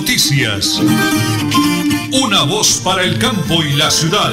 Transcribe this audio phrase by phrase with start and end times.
[0.00, 0.80] Noticias.
[2.22, 4.32] Una voz para el campo y la ciudad.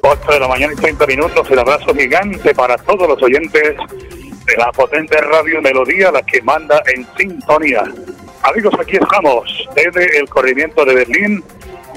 [0.00, 1.50] Ocho de la mañana y 30 minutos.
[1.50, 6.82] El abrazo gigante para todos los oyentes de la potente radio Melodía, la que manda
[6.94, 7.84] en sintonía.
[8.42, 11.44] Amigos, aquí estamos desde el corrimiento de Berlín,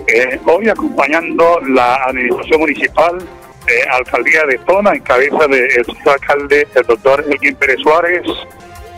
[0.07, 3.17] eh, hoy acompañando la administración municipal
[3.69, 8.23] eh, alcaldía de Tona, en cabeza del señor alcalde, el doctor Elgin Pérez Suárez.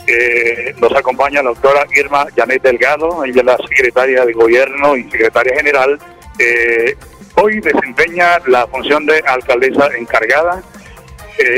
[0.07, 5.03] Eh, nos acompaña la doctora Irma Janet Delgado, ella es la secretaria de Gobierno y
[5.12, 5.99] secretaria general.
[6.39, 6.95] Eh,
[7.35, 10.63] hoy desempeña la función de alcaldesa encargada.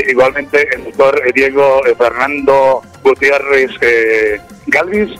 [0.07, 3.71] igualmente el doctor Diego Fernando Gutiérrez
[4.67, 5.11] Galvis,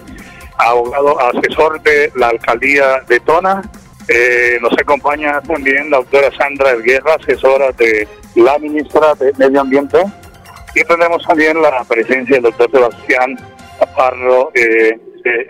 [0.58, 3.62] abogado asesor de la alcaldía de Tona
[4.08, 10.04] eh, nos acompaña también la doctora Sandra Guerra, asesora de la ministra de Medio Ambiente.
[10.76, 13.38] Y tenemos también la presencia del doctor Sebastián
[13.80, 14.98] Aparro eh,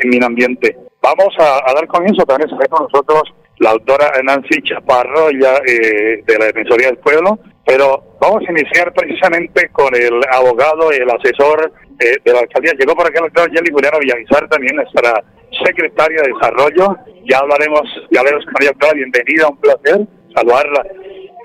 [0.05, 0.77] Medio Ambiente.
[1.01, 3.23] Vamos a, dar comienzo, también está con nosotros
[3.57, 8.93] la doctora Nancy Chaparro, ya eh, de la Defensoría del Pueblo, pero vamos a iniciar
[8.93, 12.73] precisamente con el abogado y el asesor eh, de la alcaldía.
[12.79, 15.23] Llegó por acá la doctora Jelly Juliana Villavizar, también nuestra
[15.65, 16.97] secretaria de Desarrollo.
[17.29, 18.93] Ya hablaremos, ya hablaremos con ella, doctora.
[18.93, 20.83] Bienvenida, un placer saludarla.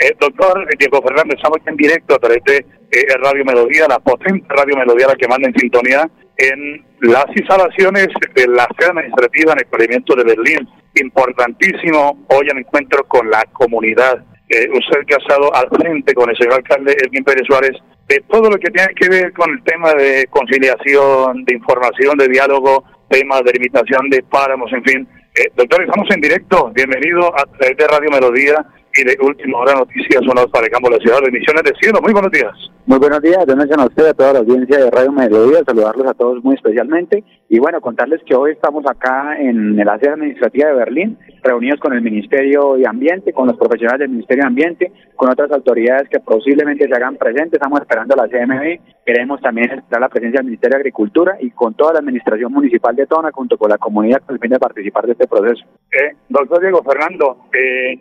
[0.00, 4.46] Eh, doctor Diego Fernández, estamos en directo a través de eh, Radio Melodía, la potente
[4.48, 9.58] Radio Melodía, la que manda en sintonía en las instalaciones de la sede administrativa en
[9.58, 10.68] el Parlamento de Berlín.
[10.94, 14.24] Importantísimo hoy el encuentro con la comunidad.
[14.48, 17.76] Eh, usted que ha estado al frente con el señor alcalde Elvin Pérez Suárez
[18.08, 22.28] de todo lo que tiene que ver con el tema de conciliación, de información, de
[22.28, 25.08] diálogo, temas de limitación de páramos, en fin.
[25.34, 26.70] Eh, doctor, estamos en directo.
[26.74, 28.64] Bienvenido a través de Radio Melodía
[28.98, 31.72] y de Última Hora Noticias, una para el campo de la ciudad de Misiones de
[31.80, 32.00] Cielo.
[32.02, 32.52] Muy buenos días.
[32.86, 36.14] Muy buenos días, buenos a usted, a toda la audiencia de Radio Melodía, saludarlos a
[36.14, 40.74] todos muy especialmente y bueno, contarles que hoy estamos acá en el área administrativa de
[40.74, 45.30] Berlín, reunidos con el Ministerio de Ambiente, con los profesionales del Ministerio de Ambiente, con
[45.30, 50.00] otras autoridades que posiblemente se hagan presentes, estamos esperando a la CMB, queremos también esperar
[50.00, 53.58] la presencia del Ministerio de Agricultura y con toda la administración municipal de Tona, junto
[53.58, 55.62] con la comunidad, con el fin de participar de este proceso.
[55.92, 58.00] Eh, doctor Diego Fernando, eh,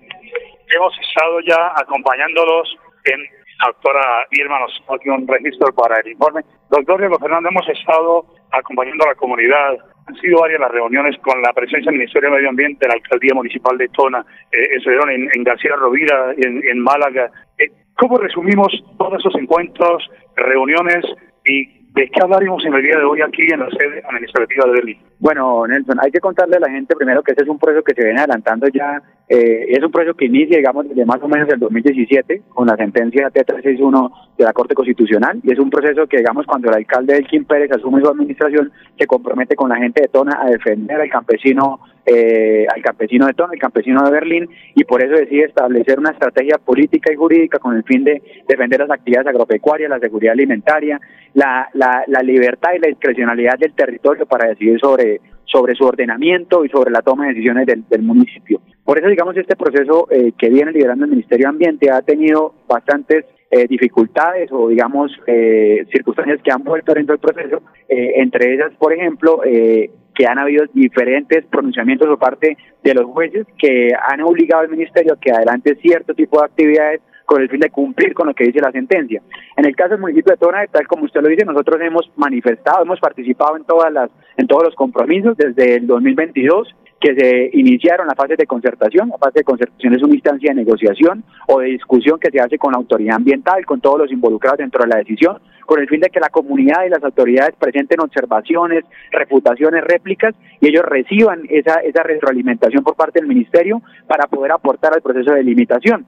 [0.74, 3.22] hemos estado ya acompañándolos en
[3.66, 6.42] doctora Irma nos aquí un registro para el informe.
[6.70, 9.78] Doctor Diego Fernando, hemos estado acompañando a la comunidad.
[10.08, 13.34] Han sido varias las reuniones con la presencia del Ministerio de Medio Ambiente, la Alcaldía
[13.34, 14.78] Municipal de Tona, eh,
[15.10, 17.32] en, en, García Rovira, en, en Málaga.
[17.58, 21.04] Eh, ¿Cómo resumimos todos esos encuentros, reuniones
[21.46, 24.72] y ¿De qué hablaremos en el día de hoy aquí en la sede administrativa de
[24.72, 24.98] Berlín?
[25.18, 27.96] Bueno, Nelson, hay que contarle a la gente primero que este es un proceso que
[27.96, 31.50] se viene adelantando ya, eh, es un proceso que inicia, digamos, desde más o menos
[31.50, 36.18] el 2017 con la sentencia T361 de la Corte Constitucional y es un proceso que,
[36.18, 40.10] digamos, cuando el alcalde Elkin Pérez asume su administración, se compromete con la gente de
[40.10, 44.84] Tona a defender al campesino eh, al campesino de Tona, el campesino de Berlín, y
[44.86, 48.92] por eso decide establecer una estrategia política y jurídica con el fin de defender las
[48.92, 51.00] actividades agropecuarias, la seguridad alimentaria,
[51.34, 56.66] la, la, la libertad y la discrecionalidad del territorio para decidir sobre, sobre su ordenamiento
[56.66, 58.62] y sobre la toma de decisiones del, del municipio.
[58.84, 62.54] Por eso, digamos, este proceso eh, que viene liderando el Ministerio de Ambiente ha tenido
[62.70, 68.54] bastantes eh, dificultades o, digamos, eh, circunstancias que han vuelto dentro del proceso, eh, entre
[68.54, 73.92] ellas, por ejemplo, eh, que han habido diferentes pronunciamientos por parte de los jueces que
[74.10, 77.70] han obligado al ministerio a que adelante cierto tipo de actividades con el fin de
[77.70, 79.22] cumplir con lo que dice la sentencia.
[79.56, 82.84] En el caso del municipio de Tona, tal como usted lo dice, nosotros hemos manifestado,
[82.84, 88.08] hemos participado en todas las en todos los compromisos desde el 2022 que se iniciaron
[88.08, 89.10] las fases de concertación.
[89.10, 92.58] La fase de concertación es una instancia de negociación o de discusión que se hace
[92.58, 96.00] con la autoridad ambiental, con todos los involucrados dentro de la decisión, con el fin
[96.00, 101.82] de que la comunidad y las autoridades presenten observaciones, refutaciones, réplicas y ellos reciban esa,
[101.82, 106.06] esa retroalimentación por parte del ministerio para poder aportar al proceso de limitación.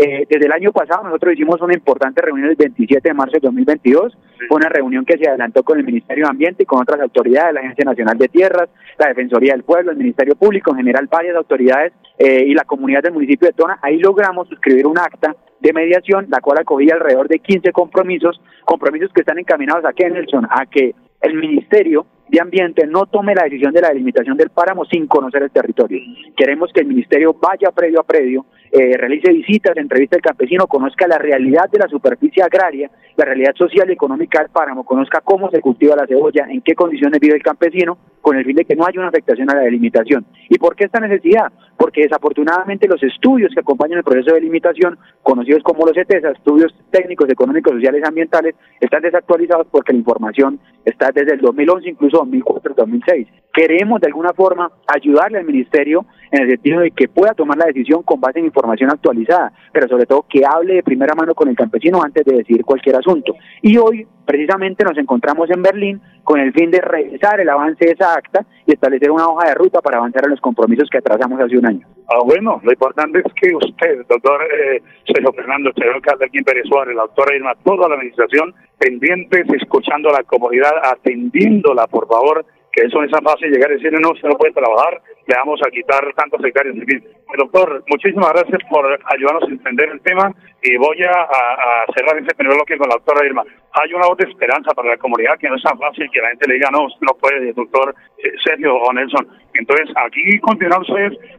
[0.00, 3.40] Eh, desde el año pasado nosotros hicimos una importante reunión el 27 de marzo de
[3.40, 4.16] 2022,
[4.46, 7.52] fue una reunión que se adelantó con el Ministerio de Ambiente y con otras autoridades,
[7.52, 11.34] la Agencia Nacional de Tierras, la Defensoría del Pueblo, el Ministerio Público, en general varias
[11.34, 13.80] autoridades eh, y la comunidad del municipio de Tona.
[13.82, 19.12] Ahí logramos suscribir un acta de mediación, la cual acogía alrededor de 15 compromisos, compromisos
[19.12, 23.44] que están encaminados a qué, Nelson, a que el Ministerio de Ambiente no tome la
[23.44, 26.00] decisión de la delimitación del páramo sin conocer el territorio.
[26.36, 31.06] Queremos que el Ministerio vaya predio a predio, eh, realice visitas, entrevista al campesino, conozca
[31.06, 35.50] la realidad de la superficie agraria, la realidad social y económica del páramo, conozca cómo
[35.50, 38.76] se cultiva la cebolla, en qué condiciones vive el campesino, con el fin de que
[38.76, 40.26] no haya una afectación a la delimitación.
[40.50, 41.50] ¿Y por qué esta necesidad?
[41.78, 46.74] Porque desafortunadamente los estudios que acompañan el proceso de delimitación, conocidos como los ETESA, estudios
[46.90, 52.74] técnicos, económicos, sociales ambientales, están desactualizados porque la información está desde el 2011, incluso 2004,
[52.74, 53.28] 2006.
[53.52, 57.66] Queremos de alguna forma ayudarle al Ministerio en el sentido de que pueda tomar la
[57.66, 61.48] decisión con base en información actualizada, pero sobre todo que hable de primera mano con
[61.48, 63.34] el campesino antes de decidir cualquier asunto.
[63.62, 67.92] Y hoy precisamente nos encontramos en Berlín con el fin de revisar el avance de
[67.92, 71.40] esa acta y establecer una hoja de ruta para avanzar en los compromisos que atrasamos
[71.40, 71.86] hace un año.
[72.10, 76.64] Ah, bueno, lo importante es que usted, doctor eh, Sergio Fernando, señor alcalde aquí Pérez
[76.66, 82.44] Suárez, la doctora Irma, toda la administración, pendientes, escuchando la comunidad, atendiéndola, por favor,
[82.84, 85.70] eso es tan fácil llegar y decir, no, usted no puede trabajar, le vamos a
[85.70, 86.74] quitar tantos hectáreas.
[86.74, 87.04] Fin.
[87.36, 90.32] Doctor, muchísimas gracias por ayudarnos a entender el tema
[90.62, 93.44] y voy a, cerrar este primer bloque con la doctora Irma.
[93.72, 96.30] Hay una voz de esperanza para la comunidad que no es tan fácil que la
[96.30, 99.28] gente le diga, no, no puede, doctor eh, Sergio o Nelson.
[99.54, 100.88] Entonces, aquí continuamos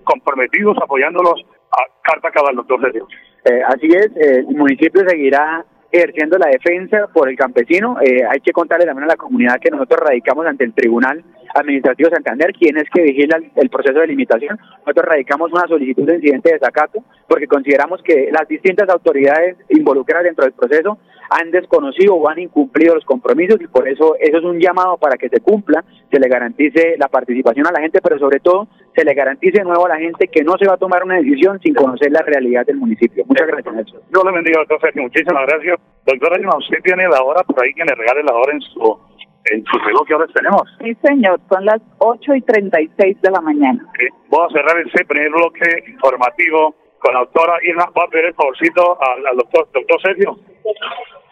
[0.03, 3.07] comprometidos apoyándolos a carta cabal, doctor Sergio.
[3.45, 7.97] Eh, así es, el municipio seguirá ejerciendo la defensa por el campesino.
[8.01, 11.23] Eh, hay que contarle también a la comunidad que nosotros radicamos ante el Tribunal
[11.55, 14.59] Administrativo Santander, quien es que vigila el, proceso de limitación.
[14.85, 20.25] Nosotros radicamos una solicitud de incidente de desacato porque consideramos que las distintas autoridades involucradas
[20.25, 24.43] dentro del proceso han desconocido o han incumplido los compromisos y por eso eso es
[24.43, 28.17] un llamado para que se cumpla, se le garantice la participación a la gente, pero
[28.17, 30.77] sobre todo se le garantice de nuevo a la gente que no se va a
[30.77, 33.23] tomar una decisión sin conocer la realidad del municipio.
[33.27, 34.01] Muchas gracias, Nelson.
[34.13, 35.03] Yo le bendiga, doctor Sergio.
[35.03, 35.79] Muchísimas gracias.
[36.05, 38.99] Doctora usted tiene la hora por ahí que le regale la hora en su
[39.45, 40.63] en su reloj que ahora tenemos.
[40.83, 43.85] Sí, señor, son las 8 y 36 de la mañana.
[44.29, 47.85] Voy a cerrar ese primer bloque informativo con la doctora Irma.
[47.97, 50.37] Va a pedir el favorcito al, al doctor, doctor Sergio.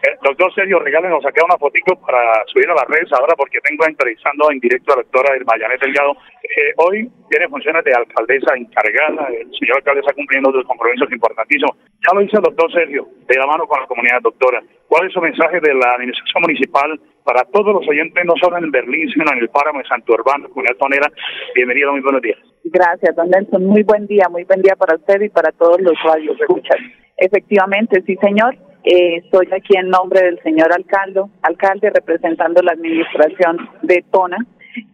[0.02, 3.84] Eh, doctor Sergio, regálenos acá una fotito para subir a las redes ahora porque tengo
[3.84, 6.12] entrevistando en directo a la doctora Irma Janet Delgado.
[6.44, 11.74] Eh, hoy tiene funciones de alcaldesa encargada, el señor alcalde está cumpliendo otros compromisos importantísimos.
[12.06, 14.62] Ya lo dice el doctor Sergio, de la mano con la comunidad doctora.
[14.86, 18.70] ¿Cuál es su mensaje de la administración municipal para todos los oyentes, no solo en
[18.70, 21.10] Berlín, sino en el páramo de Santo Urbano, comunidad tonera?
[21.56, 22.38] Bienvenido, muy buenos días.
[22.64, 23.66] Gracias, don Nelson.
[23.66, 26.40] Muy buen día, muy buen día para usted y para todos los usuarios.
[26.40, 26.78] Escuchan.
[27.16, 28.56] Efectivamente, sí, señor.
[28.84, 34.38] Eh, estoy aquí en nombre del señor alcalde, alcalde representando la administración de Tona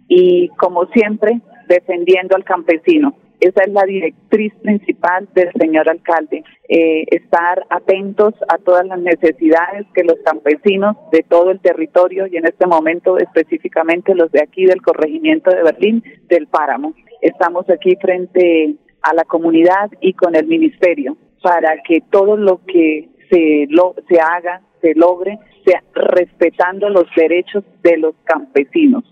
[0.08, 3.14] y como siempre defendiendo al campesino.
[3.40, 9.86] Esa es la directriz principal del señor alcalde, eh, estar atentos a todas las necesidades
[9.92, 14.64] que los campesinos de todo el territorio y en este momento específicamente los de aquí
[14.64, 16.94] del corregimiento de Berlín, del páramo.
[17.20, 23.10] Estamos aquí frente a la comunidad y con el ministerio para que todo lo que
[23.30, 29.04] se, lo, se haga, se logre, sea respetando los derechos de los campesinos.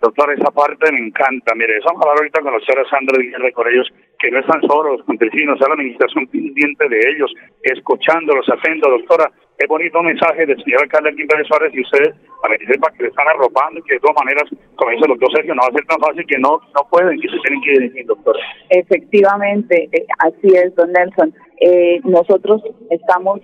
[0.00, 1.54] doctor, esa parte me encanta.
[1.54, 4.60] Mire, vamos a hablar ahorita con la señora Sandra Guillermo con ellos, que no están
[4.62, 7.32] solos los campesinos, es la administración pendiente de ellos,
[7.62, 9.30] escuchándolos, atento, doctora.
[9.58, 13.08] Es bonito mensaje del señor alcalde en Suárez y ustedes para que sepan que le
[13.08, 14.44] están arropando y que de todas maneras,
[14.76, 17.18] como dice el doctor Sergio, no va a ser tan fácil que no, no pueden,
[17.18, 18.36] que se tienen que ir, doctor.
[18.68, 21.32] Efectivamente, eh, así es, don Nelson.
[21.58, 23.40] Eh, nosotros estamos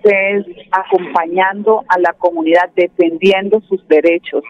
[0.71, 4.43] acompañando a la comunidad, defendiendo sus derechos,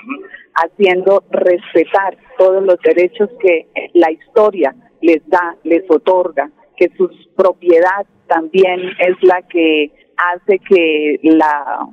[0.55, 8.05] haciendo respetar todos los derechos que la historia les da, les otorga, que su propiedad
[8.27, 11.87] también es la que hace que la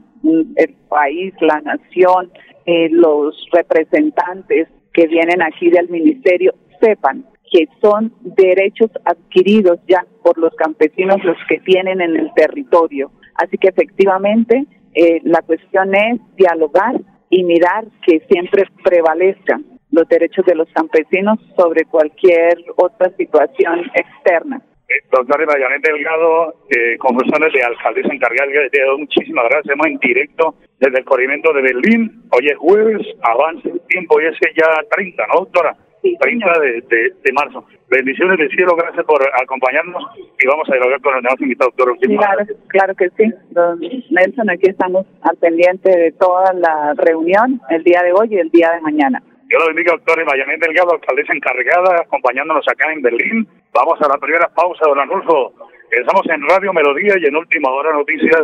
[0.56, 2.30] el país, la nación,
[2.66, 10.38] eh, los representantes que vienen aquí del ministerio sepan que son derechos adquiridos ya por
[10.38, 13.11] los campesinos los que tienen en el territorio.
[13.35, 20.45] Así que efectivamente eh, la cuestión es dialogar y mirar que siempre prevalezcan los derechos
[20.47, 24.62] de los campesinos sobre cualquier otra situación externa.
[24.88, 29.75] Eh, doctor Ibayanet Delgado, eh, de alcaldesa encargada de muchísimas gracias.
[29.75, 32.23] Hemos en directo desde el corrimiento de Berlín.
[32.33, 35.76] Hoy es jueves, avance el tiempo y ese ya 30, ¿no, doctora?
[36.02, 36.83] 30 de,
[37.23, 37.64] de, marzo.
[37.88, 40.02] Bendiciones del cielo, gracias por acompañarnos
[40.38, 41.75] y vamos a dialogar con los demás invitados.
[41.75, 43.33] Claro, claro que sí.
[43.50, 48.38] Don Nelson, aquí estamos al pendiente de toda la reunión el día de hoy y
[48.38, 49.23] el día de mañana.
[49.50, 53.49] Yo lo bendiga, doctor Mayanet Delgado, alcaldesa encargada, acompañándonos acá en Berlín.
[53.75, 55.52] Vamos a la primera pausa, don Arnulfo.
[55.90, 58.42] Estamos en Radio Melodía y en Última Hora Noticias,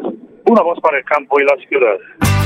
[0.50, 2.45] una voz para el campo y la ciudad.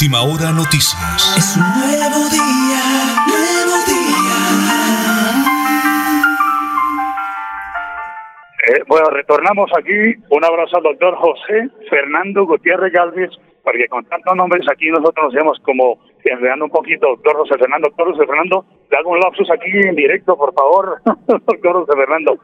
[0.00, 1.34] Última hora noticias.
[1.36, 2.82] Es un nuevo día,
[3.26, 4.38] nuevo día.
[8.68, 10.14] Eh, bueno, retornamos aquí.
[10.30, 13.30] Un abrazo al doctor José Fernando Gutiérrez Galvez,
[13.64, 17.88] porque con tantos nombres aquí nosotros nos vemos como enredando un poquito, doctor José Fernando.
[17.88, 21.02] Doctor José Fernando, le hago un lapsus aquí en directo, por favor.
[21.26, 22.38] doctor José Fernando.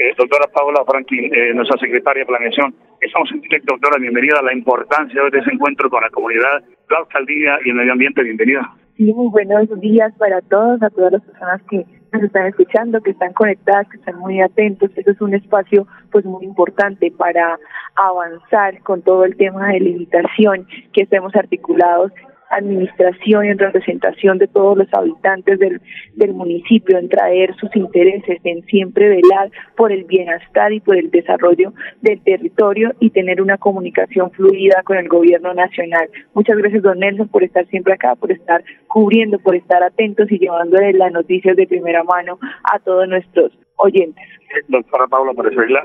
[0.00, 2.74] Eh, doctora Paula Franklin, eh, nuestra secretaria de planeación.
[3.02, 3.98] Estamos en directo, doctora.
[4.00, 7.92] Bienvenida a la importancia de este encuentro con la comunidad, la alcaldía y el medio
[7.92, 8.22] ambiente.
[8.22, 8.62] Bienvenida.
[8.96, 13.10] Sí, muy buenos días para todos, a todas las personas que nos están escuchando, que
[13.10, 14.90] están conectadas, que están muy atentos.
[14.96, 17.58] Este es un espacio pues muy importante para
[17.96, 22.10] avanzar con todo el tema de limitación, que estemos articulados
[22.50, 25.80] administración y en representación de todos los habitantes del,
[26.14, 31.10] del municipio, en traer sus intereses, en siempre velar por el bienestar y por el
[31.10, 36.08] desarrollo del territorio y tener una comunicación fluida con el gobierno nacional.
[36.34, 40.38] Muchas gracias, don Nelson, por estar siempre acá, por estar cubriendo, por estar atentos y
[40.38, 42.38] llevándole las noticias de primera mano
[42.72, 44.24] a todos nuestros oyentes.
[44.68, 45.84] Doctora Paula, es la,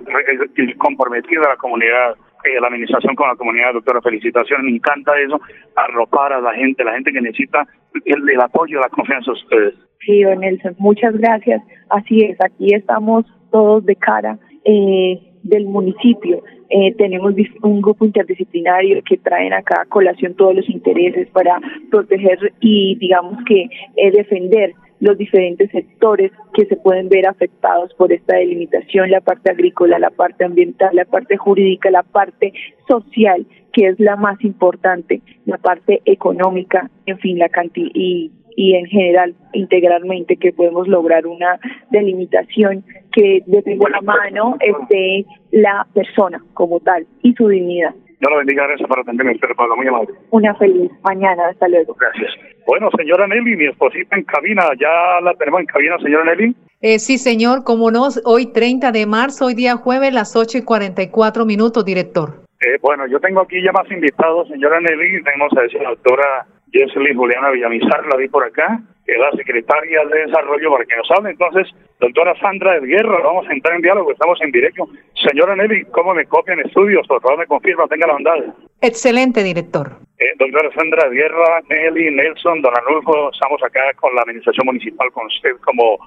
[0.78, 2.16] comprometida a la comunidad
[2.46, 5.40] eh, la administración con la comunidad, doctora, felicitaciones, me encanta eso,
[5.76, 7.68] arropar a la gente, la gente que necesita
[8.06, 9.74] el, apoyo, la confianza de ustedes.
[10.06, 11.64] Sí, don Nelson, muchas gracias.
[11.90, 16.44] Así es, aquí estamos todos de cara eh, del municipio.
[16.70, 21.60] Eh, tenemos un grupo interdisciplinario que traen acá a colación todos los intereses para
[21.90, 23.70] proteger y, digamos que,
[24.12, 30.00] defender los diferentes sectores que se pueden ver afectados por esta delimitación, la parte agrícola,
[30.00, 32.54] la parte ambiental, la parte jurídica, la parte
[32.88, 38.76] social, que es la más importante, la parte económica, en fin, la cantidad y y
[38.76, 41.60] en general integralmente que podemos lograr una
[41.92, 47.94] delimitación que de primera mano esté la persona como tal y su dignidad.
[48.20, 50.14] Dios lo bendiga, gracias por atenderme, doctora Paula, muy amable.
[50.32, 51.96] Una feliz mañana, hasta luego.
[52.00, 52.32] Gracias.
[52.66, 56.56] Bueno, señora Nelly, mi esposita en cabina, ya la tenemos en cabina, señora Nelly.
[56.82, 60.62] Eh, sí, señor, como no, hoy 30 de marzo, hoy día jueves, las 8 y
[60.64, 62.46] 44 minutos, director.
[62.62, 66.48] Eh, bueno, yo tengo aquí ya más invitados, señora Nelly, tenemos a decir la doctora
[66.72, 70.96] Jesely Juliana Villamizar, la vi por acá, que es la secretaria de Desarrollo para que
[70.98, 71.30] nos hable.
[71.30, 71.68] Entonces,
[72.00, 74.88] doctora Sandra de Guerra, vamos a entrar en diálogo, estamos en directo.
[75.14, 77.08] Señora Nelly, ¿cómo me copian estudios?
[77.08, 78.56] Por favor, me confirma, tenga la bondad.
[78.82, 80.05] Excelente, director.
[80.18, 85.26] Eh, doctora Sandra Guerra, Nelly, Nelson, don Anulfo, estamos acá con la Administración Municipal, con
[85.26, 85.98] usted como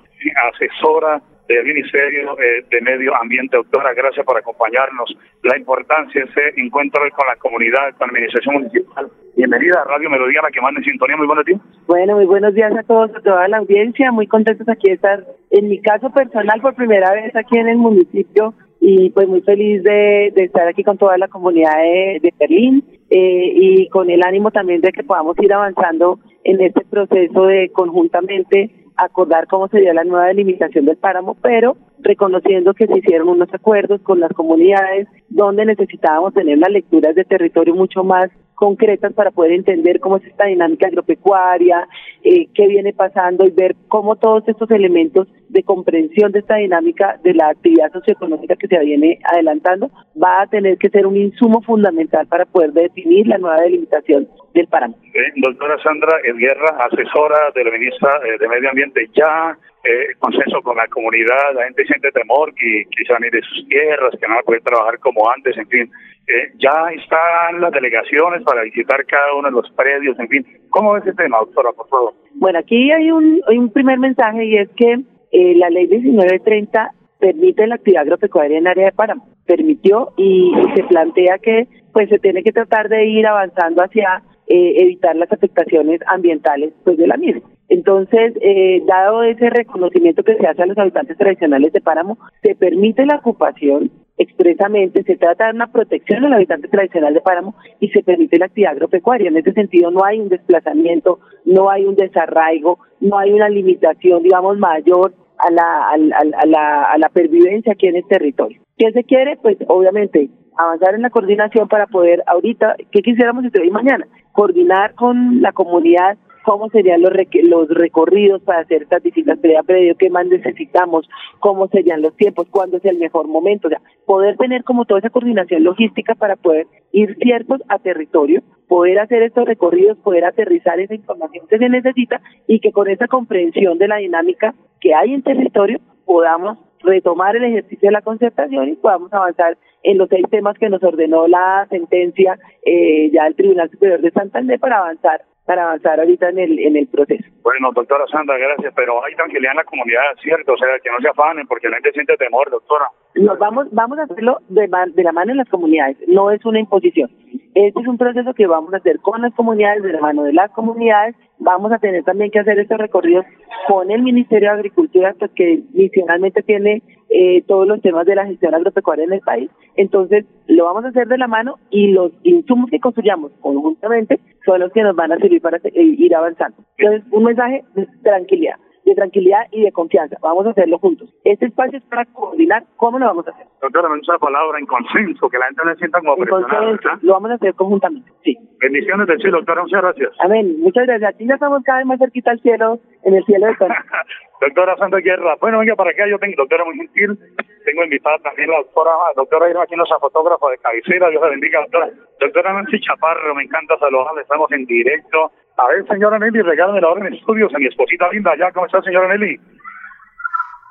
[0.48, 3.58] asesora del Ministerio eh, de Medio Ambiente.
[3.58, 5.14] Doctora, gracias por acompañarnos.
[5.42, 9.08] La importancia de ese encuentro con la comunidad, con la Administración Municipal.
[9.36, 11.16] Bienvenida a Radio Melodía, la que manda en sintonía.
[11.18, 11.60] Muy buenos días.
[11.86, 14.10] Bueno, muy buenos días a todos, a toda la audiencia.
[14.10, 17.76] Muy contentos aquí de estar, en mi caso personal, por primera vez aquí en el
[17.76, 22.84] municipio y pues muy feliz de, estar aquí con toda la comunidad de, de Berlín
[23.10, 27.70] eh, y con el ánimo también de que podamos ir avanzando en este proceso de
[27.70, 33.52] conjuntamente acordar cómo sería la nueva delimitación del páramo, pero reconociendo que se hicieron unos
[33.52, 39.30] acuerdos con las comunidades donde necesitábamos tener las lecturas de territorio mucho más concretas para
[39.30, 41.88] poder entender cómo es esta dinámica agropecuaria,
[42.24, 47.18] eh, qué viene pasando y ver cómo todos estos elementos de comprensión de esta dinámica
[47.22, 49.90] de la actividad socioeconómica que se viene adelantando
[50.20, 54.66] va a tener que ser un insumo fundamental para poder definir la nueva delimitación del
[54.66, 54.96] páramo.
[55.36, 60.76] doctora Sandra Guerra, asesora de la ministra eh, de Medio Ambiente, ya eh, consenso con
[60.76, 64.40] la comunidad, la gente siente temor que quizá ni de sus tierras, que no va
[64.40, 65.90] a poder trabajar como antes, en fin.
[66.26, 70.46] Eh, ya están las delegaciones para visitar cada uno de los predios, en fin.
[70.70, 72.14] ¿Cómo es ese tema, doctora, por favor?
[72.34, 74.98] Bueno, aquí hay un, hay un primer mensaje y es que
[75.30, 79.28] eh, la ley 1930 permite la actividad agropecuaria en área de páramo.
[79.46, 84.74] Permitió y, se plantea que pues se tiene que tratar de ir avanzando hacia eh,
[84.76, 87.42] evitar las afectaciones ambientales pues de la misma.
[87.68, 92.54] Entonces, eh, dado ese reconocimiento que se hace a los habitantes tradicionales de Páramo, se
[92.54, 97.88] permite la ocupación expresamente, se trata de una protección al habitante tradicional de Páramo y
[97.90, 99.28] se permite la actividad agropecuaria.
[99.28, 104.22] En ese sentido, no hay un desplazamiento, no hay un desarraigo, no hay una limitación,
[104.22, 108.60] digamos, mayor a la, a, la, a la pervivencia aquí en el territorio.
[108.76, 109.36] ¿Qué se quiere?
[109.36, 114.06] Pues obviamente avanzar en la coordinación para poder ahorita, ¿qué quisiéramos entre hoy y mañana?
[114.32, 120.10] Coordinar con la comunidad cómo serían los, los recorridos para hacer estas visitas predio qué
[120.10, 121.08] más necesitamos,
[121.40, 125.00] cómo serían los tiempos, cuándo es el mejor momento, o sea, poder tener como toda
[125.00, 130.78] esa coordinación logística para poder ir ciertos a territorio, poder hacer estos recorridos, poder aterrizar
[130.80, 135.14] esa información que se necesita y que con esa comprensión de la dinámica que hay
[135.14, 140.24] en territorio podamos retomar el ejercicio de la concertación y podamos avanzar en los seis
[140.30, 145.22] temas que nos ordenó la sentencia eh, ya del Tribunal Superior de Santander para avanzar
[145.48, 147.24] para avanzar ahorita en el, en el proceso.
[147.42, 150.52] Bueno, doctora Sandra, gracias, pero hay tranquilidad en la comunidad, ¿cierto?
[150.52, 152.84] O sea, que no se afanen porque la gente siente temor, doctora.
[153.14, 156.60] Nos vamos, vamos a hacerlo de, de la mano en las comunidades, no es una
[156.60, 157.10] imposición.
[157.54, 160.34] Este es un proceso que vamos a hacer con las comunidades, de la mano de
[160.34, 161.16] las comunidades.
[161.38, 163.24] Vamos a tener también que hacer estos recorridos
[163.66, 168.26] con el Ministerio de Agricultura, pues, que adicionalmente tiene eh, todos los temas de la
[168.26, 169.50] gestión agropecuaria en el país.
[169.76, 174.60] Entonces, lo vamos a hacer de la mano y los insumos que construyamos conjuntamente son
[174.60, 176.64] los que nos van a servir para eh, ir avanzando.
[176.78, 178.56] Entonces, un mensaje de tranquilidad
[178.88, 180.16] de tranquilidad y de confianza.
[180.22, 181.08] Vamos a hacerlo juntos.
[181.24, 183.46] Este espacio es para coordinar cómo lo vamos a hacer.
[183.60, 186.78] Doctora, me usa la palabra en consenso, que la gente no se sienta como presionada.
[187.02, 188.36] Lo vamos a hacer conjuntamente, sí.
[188.60, 190.12] Bendiciones del cielo, doctora, muchas gracias.
[190.20, 191.14] Amén, muchas gracias.
[191.14, 193.54] Aquí ya estamos cada vez más cerquita al cielo, en el cielo de
[194.40, 197.18] doctora Santa Guerra, bueno, venga para acá, yo tengo, doctora muy gentil,
[197.64, 201.90] tengo invitada también la doctora, doctora Irma Quinosa, fotógrafa de cabecera, Dios la bendiga, doctora.
[202.20, 205.32] Doctora Nancy Chaparro, me encanta saludarla, estamos en directo.
[205.58, 208.66] A ver, señora Nelly, regálame la hora en estudios a mi esposita linda allá, ¿cómo
[208.66, 209.40] está, señora Nelly?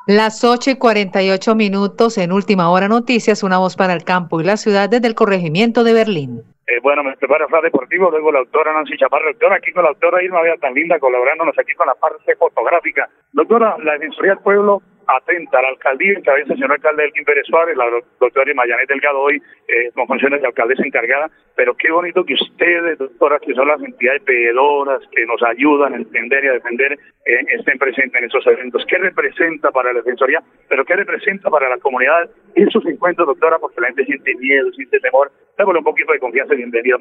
[0.08, 4.46] Las 8 y 48 minutos en Última Hora Noticias, una voz para el campo y
[4.46, 6.42] la ciudad desde el corregimiento de Berlín.
[6.68, 9.28] Eh, bueno, me prepara Fla Deportivo, luego la doctora Nancy Chaparro.
[9.28, 13.10] Doctora, aquí con la doctora Irma Vía tan linda, colaborándonos aquí con la parte fotográfica.
[13.34, 17.46] Doctora, la Defensoría del Pueblo atenta a la alcaldía, encabeza el señor alcalde Elkin Pérez
[17.46, 17.90] Suárez, la
[18.20, 22.98] doctora Mayanet Delgado hoy eh, con funciones de alcaldesa encargada, pero qué bonito que ustedes,
[22.98, 27.46] doctoras, que son las entidades pedidoras, que nos ayudan a entender y a defender, eh,
[27.58, 28.86] estén presentes en esos eventos.
[28.88, 33.60] ¿Qué representa para la Defensoría, pero qué representa para la comunidad esos encuentros, doctora?
[33.60, 35.32] Porque la gente siente miedo, siente temor.
[35.58, 36.98] Démosle un poquito de confianza y bienvenida.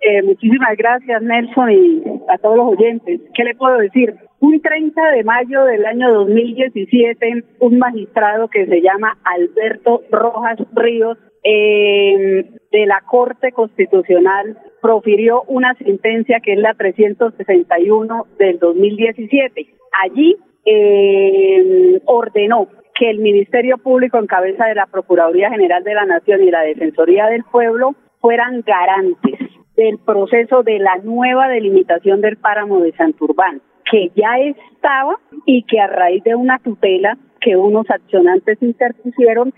[0.00, 3.20] Eh, muchísimas gracias, Nelson, y a todos los oyentes.
[3.32, 4.14] ¿Qué le puedo decir?
[4.40, 11.16] Un 30 de mayo del año 2017, un magistrado que se llama Alberto Rojas Ríos
[11.44, 19.66] eh, de la Corte Constitucional profirió una sentencia que es la 361 del 2017.
[20.04, 22.68] Allí eh, ordenó
[23.02, 26.60] que el Ministerio Público en cabeza de la Procuraduría General de la Nación y la
[26.60, 29.40] Defensoría del Pueblo fueran garantes
[29.74, 33.60] del proceso de la nueva delimitación del páramo de Santurbán
[33.90, 39.52] que ya estaba y que a raíz de una tutela que unos accionantes interpusieron,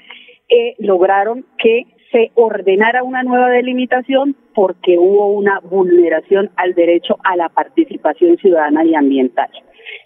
[0.49, 7.37] eh, lograron que se ordenara una nueva delimitación porque hubo una vulneración al derecho a
[7.37, 9.51] la participación ciudadana y ambiental.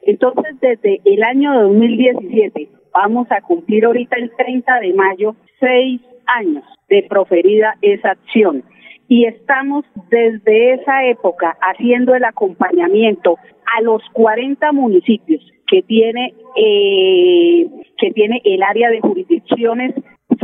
[0.02, 6.64] Entonces, desde el año 2017, vamos a cumplir ahorita el 30 de mayo, seis años
[6.88, 8.64] de proferida esa acción.
[9.06, 13.38] Y estamos desde esa época haciendo el acompañamiento
[13.76, 19.94] a los 40 municipios que tiene eh, que tiene el área de jurisdicciones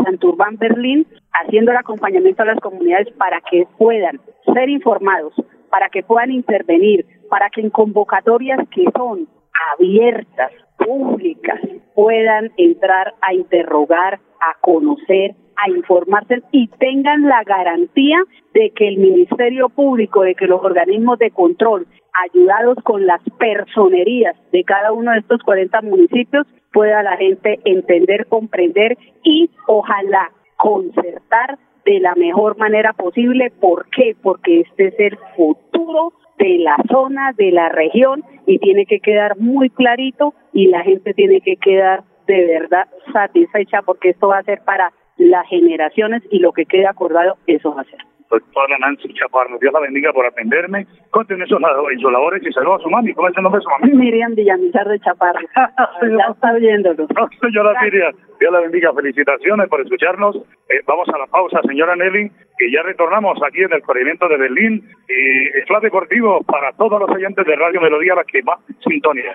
[0.04, 4.20] Santurbán Berlín, haciendo el acompañamiento a las comunidades para que puedan
[4.52, 5.34] ser informados,
[5.70, 9.28] para que puedan intervenir, para que en convocatorias que son
[9.72, 11.60] abiertas, públicas,
[11.94, 18.18] puedan entrar a interrogar, a conocer, a informarse y tengan la garantía
[18.52, 21.86] de que el Ministerio Público, de que los organismos de control,
[22.32, 28.26] ayudados con las personerías de cada uno de estos 40 municipios, pueda la gente entender,
[28.26, 33.50] comprender y ojalá concertar de la mejor manera posible.
[33.50, 34.16] ¿Por qué?
[34.22, 39.38] Porque este es el futuro de la zona, de la región y tiene que quedar
[39.38, 44.42] muy clarito y la gente tiene que quedar de verdad satisfecha porque esto va a
[44.42, 48.00] ser para las generaciones y lo que quede acordado, eso va a ser.
[48.34, 50.86] Doctora Nancy Chaparro, Dios la bendiga por atenderme.
[51.10, 53.14] Conten esos labores y saludos a su mami.
[53.14, 53.96] ¿Cómo es el nombre de su mami?
[53.96, 55.38] Miriam Villamizar de Chaparro.
[55.54, 57.06] ya está oyéndolo.
[57.14, 58.92] No, señora Miriam, Dios la bendiga.
[58.92, 60.36] Felicitaciones por escucharnos.
[60.68, 64.36] Eh, vamos a la pausa, señora Nelly, que ya retornamos aquí en el corrimiento de
[64.36, 64.82] Berlín.
[65.08, 69.34] Y es deportivo para todos los oyentes de Radio Melodía, la que más sintonía.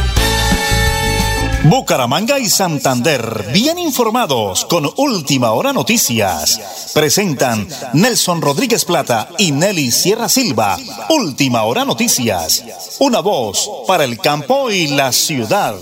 [1.63, 6.91] Bucaramanga y Santander, bien informados con Última Hora Noticias.
[6.93, 10.77] Presentan Nelson Rodríguez Plata y Nelly Sierra Silva.
[11.09, 12.97] Última Hora Noticias.
[12.99, 15.75] Una voz para el campo y la ciudad.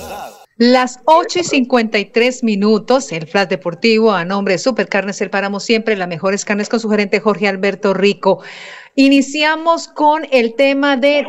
[0.57, 5.95] Las 8 y 53 minutos, el Flash Deportivo a nombre de Supercarnes El Páramo, siempre
[5.95, 8.41] las mejores carnes con su gerente Jorge Alberto Rico.
[8.95, 11.25] Iniciamos con el tema de,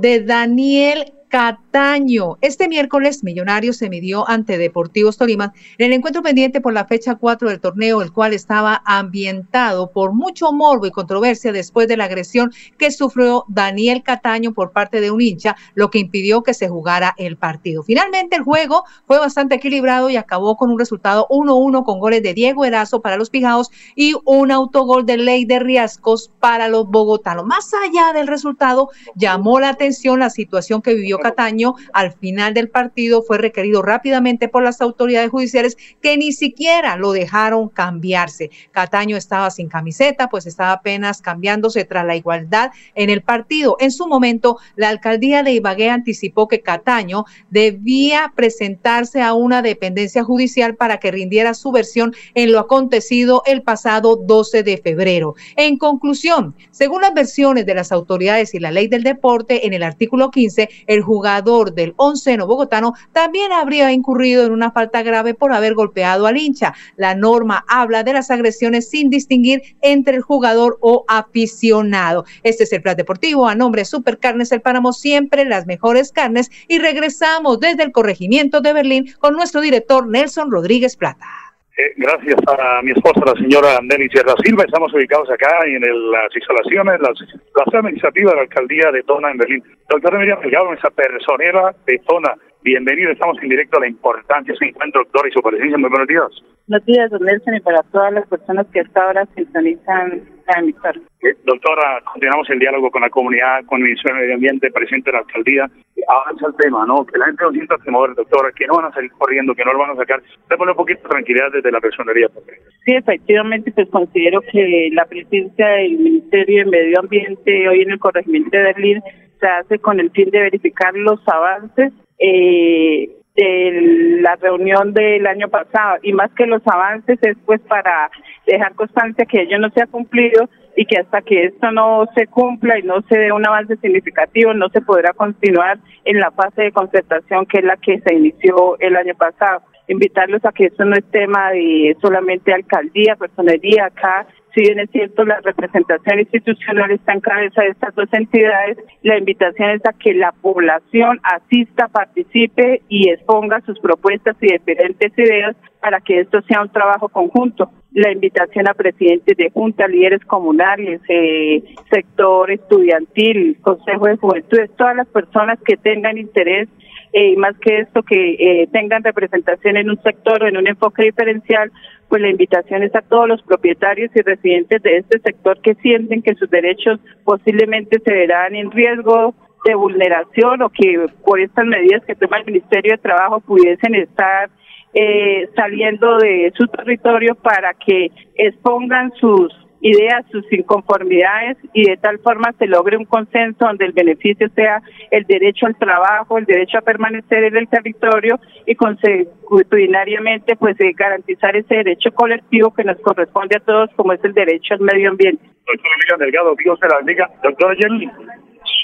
[0.00, 2.38] de Daniel Cataño.
[2.40, 7.16] Este miércoles, Millonarios se midió ante Deportivos Tolima en el encuentro pendiente por la fecha
[7.16, 12.04] 4 del torneo, el cual estaba ambientado por mucho morbo y controversia después de la
[12.04, 16.68] agresión que sufrió Daniel Cataño por parte de un hincha, lo que impidió que se
[16.68, 17.82] jugara el partido.
[17.82, 22.32] Finalmente, el juego fue bastante equilibrado y acabó con un resultado 1-1 con goles de
[22.32, 27.44] Diego Erazo para los Pijaos y un autogol de Ley de Riascos para los bogotanos.
[27.44, 32.68] Más allá del resultado, llamó la atención la situación que vivió Cataño al final del
[32.68, 38.50] partido fue requerido rápidamente por las autoridades judiciales que ni siquiera lo dejaron cambiarse.
[38.72, 43.76] Cataño estaba sin camiseta, pues estaba apenas cambiándose tras la igualdad en el partido.
[43.80, 50.24] En su momento, la alcaldía de Ibagué anticipó que Cataño debía presentarse a una dependencia
[50.24, 55.34] judicial para que rindiera su versión en lo acontecido el pasado 12 de febrero.
[55.56, 59.82] En conclusión, según las versiones de las autoridades y la ley del deporte, en el
[59.82, 65.52] artículo 15, el jugador del onceno bogotano también habría incurrido en una falta grave por
[65.52, 66.74] haber golpeado al hincha.
[66.96, 72.24] La norma habla de las agresiones sin distinguir entre el jugador o aficionado.
[72.42, 76.50] Este es el plan deportivo a nombre de Supercarnes El Páramo, siempre las mejores carnes
[76.68, 81.47] y regresamos desde el corregimiento de Berlín con nuestro director Nelson Rodríguez Plata.
[81.80, 84.64] Eh, gracias a mi esposa, la señora Nelly Sierra Silva.
[84.64, 89.38] Estamos ubicados acá en las instalaciones, la sede administrativa de la alcaldía de Tona en
[89.38, 89.62] Berlín.
[89.88, 92.34] Doctora Miriam Delgado, nuestra personera de Tona.
[92.68, 95.78] Bienvenido, estamos en directo a la importancia de ese encuentro, doctor, y su presencia.
[95.78, 96.28] Muy buenos días.
[96.66, 101.00] Buenos días, don Nelson, y para todas las personas que hasta ahora sintonizan la emisora.
[101.22, 105.08] Eh, doctora, continuamos el diálogo con la comunidad, con el Ministerio de Medio Ambiente, presidente
[105.08, 105.64] de la alcaldía.
[106.08, 107.06] Avanza el tema, ¿no?
[107.06, 109.72] Que la gente no sienta temor, doctora, que no van a salir corriendo, que no
[109.72, 110.20] lo van a sacar.
[110.50, 112.28] Le pone un poquito de tranquilidad desde la personería.
[112.28, 112.52] Porque...
[112.84, 117.98] Sí, efectivamente, pues considero que la presencia del Ministerio de Medio Ambiente hoy en el
[117.98, 119.02] corregimiento de Berlín
[119.40, 125.48] se hace con el fin de verificar los avances eh, de la reunión del año
[125.48, 128.10] pasado y más que los avances es pues para
[128.46, 132.26] dejar constancia que ello no se ha cumplido y que hasta que esto no se
[132.26, 136.62] cumpla y no se dé un avance significativo no se podrá continuar en la fase
[136.62, 139.62] de concertación que es la que se inició el año pasado.
[139.86, 144.26] Invitarlos a que esto no es tema de solamente alcaldía, personería, acá
[144.58, 149.16] si bien es cierto, la representación institucional está en cabeza de estas dos entidades, la
[149.16, 155.54] invitación es a que la población asista, participe y exponga sus propuestas y diferentes ideas
[155.80, 157.70] para que esto sea un trabajo conjunto.
[157.92, 164.96] La invitación a presidentes de junta, líderes comunales, eh, sector estudiantil, consejo de juventud, todas
[164.96, 166.68] las personas que tengan interés
[167.12, 171.04] eh, más que esto, que eh, tengan representación en un sector o en un enfoque
[171.04, 171.70] diferencial,
[172.08, 176.22] pues la invitación es a todos los propietarios y residentes de este sector que sienten
[176.22, 182.04] que sus derechos posiblemente se verán en riesgo de vulneración o que por estas medidas
[182.04, 184.50] que toma el Ministerio de Trabajo pudiesen estar
[184.94, 192.18] eh, saliendo de su territorio para que expongan sus ideas, sus inconformidades y de tal
[192.18, 196.78] forma se logre un consenso donde el beneficio sea el derecho al trabajo, el derecho
[196.78, 202.98] a permanecer en el territorio y consuetudinariamente pues eh, garantizar ese derecho colectivo que nos
[203.00, 205.44] corresponde a todos como es el derecho al medio ambiente.
[205.66, 207.30] Doctora Delgado, Dios se bendiga.
[207.42, 208.10] Doctora Jenny,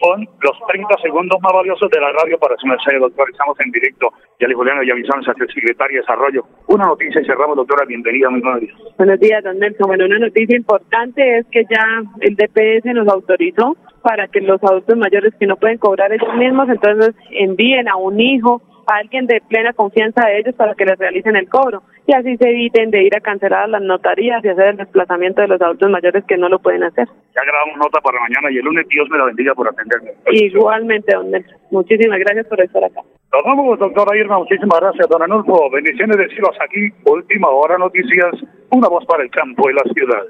[0.00, 3.28] son los 30 segundos más valiosos de la radio para su mensaje, doctor.
[3.30, 4.12] Estamos en directo.
[4.40, 6.44] Yali Juliano avisamos el secretario de Desarrollo.
[6.68, 7.84] Una noticia y cerramos, doctora.
[7.86, 8.76] Bienvenida, muy buenos días.
[8.96, 9.86] Buenos días, don Nelson.
[9.86, 14.96] Bueno, una noticia importante es que ya el DPS nos autorizó para que los adultos
[14.96, 19.40] mayores que no pueden cobrar ellos mismos, entonces envíen a un hijo a alguien de
[19.48, 23.04] plena confianza de ellos para que les realicen el cobro y así se eviten de
[23.04, 26.48] ir a cancelar las notarías y hacer el desplazamiento de los adultos mayores que no
[26.48, 27.08] lo pueden hacer.
[27.34, 30.10] Ya grabamos nota para mañana y el lunes Dios me la bendiga por atenderme.
[30.30, 31.56] Igualmente, don Nelson.
[31.70, 33.00] Muchísimas gracias por estar acá.
[33.32, 34.38] Nos vamos, doctora Irma.
[34.38, 35.70] Muchísimas gracias, don Anulfo.
[35.70, 36.92] Bendiciones de cielos aquí.
[37.06, 38.34] Última hora noticias.
[38.70, 40.24] Una voz para el campo y la ciudad.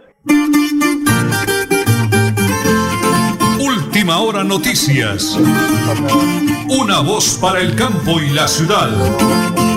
[3.61, 5.37] Última hora noticias.
[6.71, 9.74] Una voz para el campo y la ciudad.